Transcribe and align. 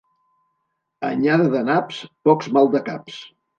Anyada 1.09 1.47
de 1.57 1.63
naps, 1.69 2.01
pocs 2.31 2.53
maldecaps. 2.59 3.23